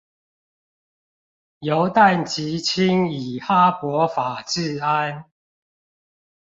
[1.59, 5.25] 由氮及氫以哈柏法製氨